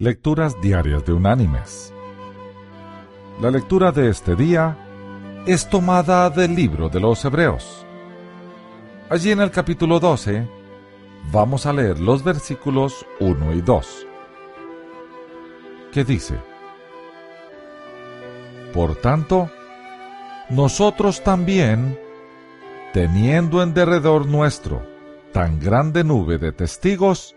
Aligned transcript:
Lecturas 0.00 0.58
Diarias 0.62 1.04
de 1.04 1.12
Unánimes. 1.12 1.92
La 3.38 3.50
lectura 3.50 3.92
de 3.92 4.08
este 4.08 4.34
día 4.34 4.74
es 5.46 5.68
tomada 5.68 6.30
del 6.30 6.54
libro 6.54 6.88
de 6.88 6.98
los 6.98 7.22
Hebreos. 7.22 7.84
Allí 9.10 9.30
en 9.30 9.42
el 9.42 9.50
capítulo 9.50 10.00
12 10.00 10.48
vamos 11.30 11.66
a 11.66 11.74
leer 11.74 12.00
los 12.00 12.24
versículos 12.24 13.04
1 13.20 13.52
y 13.52 13.60
2, 13.60 14.06
que 15.92 16.02
dice, 16.02 16.38
Por 18.72 18.96
tanto, 18.96 19.50
nosotros 20.48 21.22
también, 21.22 22.00
teniendo 22.94 23.62
en 23.62 23.74
derredor 23.74 24.24
nuestro 24.24 24.80
tan 25.34 25.60
grande 25.60 26.04
nube 26.04 26.38
de 26.38 26.52
testigos, 26.52 27.36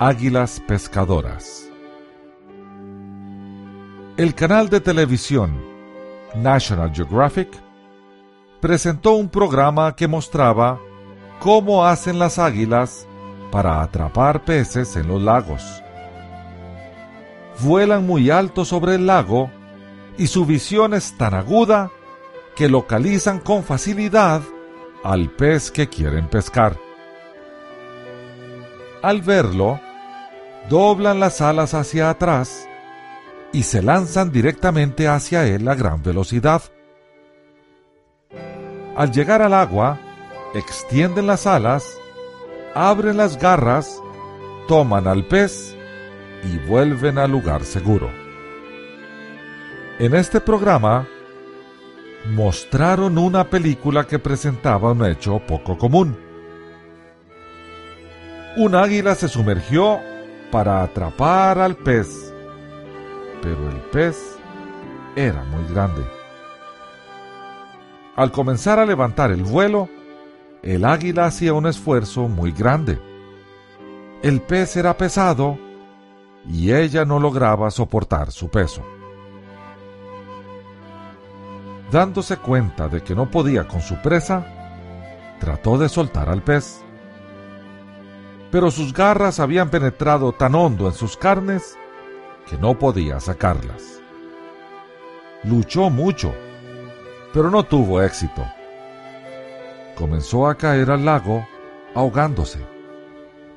Águilas 0.00 0.62
Pescadoras. 0.64 1.68
El 4.16 4.32
canal 4.32 4.68
de 4.68 4.78
televisión 4.80 5.60
National 6.36 6.92
Geographic 6.94 7.48
presentó 8.60 9.14
un 9.14 9.28
programa 9.28 9.96
que 9.96 10.06
mostraba 10.06 10.78
cómo 11.40 11.84
hacen 11.84 12.20
las 12.20 12.38
águilas 12.38 13.08
para 13.50 13.82
atrapar 13.82 14.44
peces 14.44 14.94
en 14.94 15.08
los 15.08 15.20
lagos. 15.20 15.64
Vuelan 17.58 18.06
muy 18.06 18.30
alto 18.30 18.64
sobre 18.64 18.94
el 18.94 19.06
lago 19.08 19.50
y 20.16 20.28
su 20.28 20.46
visión 20.46 20.94
es 20.94 21.18
tan 21.18 21.34
aguda 21.34 21.90
que 22.54 22.68
localizan 22.68 23.40
con 23.40 23.64
facilidad 23.64 24.42
al 25.02 25.28
pez 25.28 25.72
que 25.72 25.88
quieren 25.88 26.28
pescar. 26.28 26.76
Al 29.02 29.22
verlo, 29.22 29.80
doblan 30.68 31.20
las 31.20 31.40
alas 31.40 31.74
hacia 31.74 32.10
atrás 32.10 32.68
y 33.52 33.62
se 33.62 33.82
lanzan 33.82 34.30
directamente 34.30 35.08
hacia 35.08 35.46
él 35.46 35.66
a 35.68 35.74
gran 35.74 36.02
velocidad. 36.02 36.62
Al 38.96 39.10
llegar 39.12 39.42
al 39.42 39.54
agua, 39.54 39.98
extienden 40.54 41.26
las 41.26 41.46
alas, 41.46 41.98
abren 42.74 43.16
las 43.16 43.38
garras, 43.38 44.02
toman 44.66 45.06
al 45.06 45.24
pez 45.26 45.74
y 46.44 46.58
vuelven 46.68 47.18
al 47.18 47.30
lugar 47.30 47.64
seguro. 47.64 48.10
En 49.98 50.14
este 50.14 50.40
programa, 50.40 51.06
mostraron 52.26 53.18
una 53.18 53.48
película 53.48 54.06
que 54.06 54.18
presentaba 54.18 54.92
un 54.92 55.04
hecho 55.04 55.40
poco 55.46 55.78
común. 55.78 56.18
Un 58.56 58.74
águila 58.74 59.14
se 59.14 59.28
sumergió 59.28 60.00
para 60.50 60.82
atrapar 60.82 61.58
al 61.58 61.76
pez, 61.76 62.32
pero 63.42 63.68
el 63.68 63.76
pez 63.92 64.36
era 65.16 65.44
muy 65.44 65.64
grande. 65.72 66.04
Al 68.16 68.32
comenzar 68.32 68.78
a 68.78 68.86
levantar 68.86 69.30
el 69.30 69.44
vuelo, 69.44 69.88
el 70.62 70.84
águila 70.84 71.26
hacía 71.26 71.52
un 71.52 71.66
esfuerzo 71.66 72.28
muy 72.28 72.52
grande. 72.52 72.98
El 74.22 74.40
pez 74.40 74.76
era 74.76 74.96
pesado 74.96 75.58
y 76.48 76.72
ella 76.72 77.04
no 77.04 77.20
lograba 77.20 77.70
soportar 77.70 78.32
su 78.32 78.48
peso. 78.48 78.82
Dándose 81.92 82.36
cuenta 82.36 82.88
de 82.88 83.02
que 83.02 83.14
no 83.14 83.30
podía 83.30 83.68
con 83.68 83.80
su 83.80 83.96
presa, 84.02 84.44
trató 85.38 85.78
de 85.78 85.88
soltar 85.88 86.28
al 86.28 86.42
pez 86.42 86.84
pero 88.50 88.70
sus 88.70 88.92
garras 88.92 89.40
habían 89.40 89.70
penetrado 89.70 90.32
tan 90.32 90.54
hondo 90.54 90.86
en 90.86 90.94
sus 90.94 91.16
carnes 91.16 91.76
que 92.48 92.56
no 92.56 92.78
podía 92.78 93.20
sacarlas. 93.20 94.00
Luchó 95.44 95.90
mucho, 95.90 96.34
pero 97.32 97.50
no 97.50 97.62
tuvo 97.62 98.02
éxito. 98.02 98.44
Comenzó 99.96 100.48
a 100.48 100.54
caer 100.54 100.90
al 100.90 101.04
lago 101.04 101.46
ahogándose, 101.94 102.60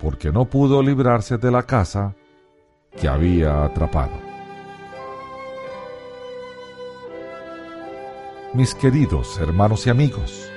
porque 0.00 0.30
no 0.30 0.44
pudo 0.44 0.82
librarse 0.82 1.38
de 1.38 1.50
la 1.50 1.62
casa 1.62 2.14
que 3.00 3.08
había 3.08 3.64
atrapado. 3.64 4.12
Mis 8.52 8.74
queridos 8.74 9.38
hermanos 9.40 9.86
y 9.86 9.90
amigos, 9.90 10.48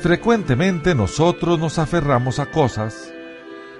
Frecuentemente 0.00 0.94
nosotros 0.94 1.58
nos 1.58 1.80
aferramos 1.80 2.38
a 2.38 2.46
cosas 2.52 3.12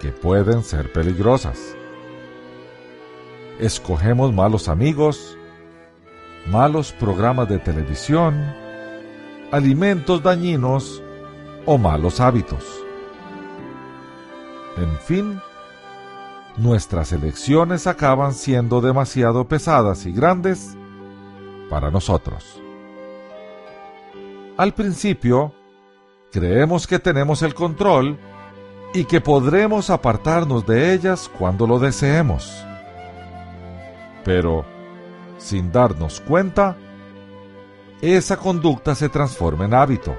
que 0.01 0.11
pueden 0.11 0.65
ser 0.65 0.93
peligrosas. 0.93 1.77
Escogemos 3.61 4.35
malos 4.35 4.69
amigos, 4.69 5.39
malos 6.49 6.93
programas 6.93 7.49
de 7.49 7.61
televisión, 7.61 8.53
alimentos 9.53 10.21
dañinos 10.21 11.01
o 11.67 11.79
malos 11.79 12.19
hábitos. 12.19 12.65
En 14.77 14.99
fin, 14.99 15.41
nuestras 16.57 17.13
elecciones 17.13 17.87
acaban 17.87 18.35
siendo 18.35 18.81
demasiado 18.81 19.47
pesadas 19.47 20.05
y 20.05 20.11
grandes 20.11 20.77
para 21.71 21.93
nosotros. 21.93 22.61
Al 24.57 24.75
principio, 24.75 25.53
creemos 26.31 26.87
que 26.87 26.99
tenemos 26.99 27.43
el 27.43 27.55
control 27.55 28.19
y 28.93 29.05
que 29.05 29.21
podremos 29.21 29.91
apartarnos 29.91 30.67
de 30.67 30.93
ellas 30.93 31.31
cuando 31.39 31.67
lo 31.67 31.79
deseemos. 31.79 32.65
Pero, 34.25 34.65
sin 35.39 35.71
darnos 35.73 36.21
cuenta, 36.21 36.77
esa 38.01 38.37
conducta 38.37 38.95
se 38.95 39.09
transforma 39.09 39.65
en 39.65 39.75
hábito. 39.75 40.17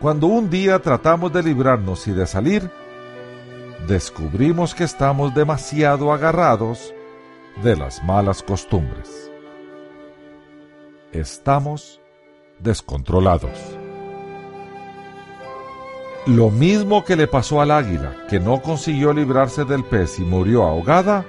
Cuando 0.00 0.26
un 0.26 0.50
día 0.50 0.78
tratamos 0.80 1.32
de 1.32 1.42
librarnos 1.42 2.06
y 2.06 2.12
de 2.12 2.26
salir, 2.26 2.70
descubrimos 3.86 4.74
que 4.74 4.84
estamos 4.84 5.34
demasiado 5.34 6.12
agarrados 6.12 6.94
de 7.62 7.76
las 7.76 8.04
malas 8.04 8.42
costumbres. 8.42 9.30
Estamos 11.12 12.00
descontrolados. 12.58 13.85
Lo 16.26 16.50
mismo 16.50 17.04
que 17.04 17.14
le 17.14 17.28
pasó 17.28 17.60
al 17.60 17.70
águila, 17.70 18.12
que 18.28 18.40
no 18.40 18.60
consiguió 18.60 19.12
librarse 19.12 19.64
del 19.64 19.84
pez 19.84 20.18
y 20.18 20.24
murió 20.24 20.64
ahogada, 20.64 21.24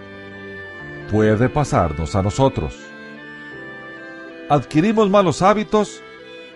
puede 1.12 1.50
pasarnos 1.50 2.16
a 2.16 2.24
nosotros. 2.24 2.75
Adquirimos 4.50 5.07
malos 5.07 5.44
hábitos 5.44 6.02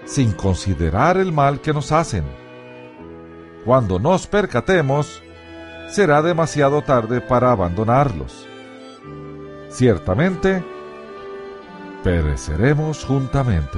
sin 0.06 0.31
considerar 0.31 1.18
el 1.18 1.31
mal 1.31 1.62
que 1.62 1.72
nos 1.72 1.91
hacen. 1.91 2.24
Cuando 3.63 4.00
nos 4.00 4.25
percatemos, 4.25 5.22
será 5.88 6.24
demasiado 6.24 6.81
tarde 6.81 7.22
para 7.22 7.51
abandonarlos. 7.51 8.48
Ciertamente, 9.69 10.63
pereceremos 12.04 13.06
juntamente 13.06 13.77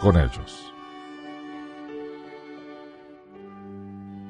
con 0.00 0.16
ellos. 0.16 0.72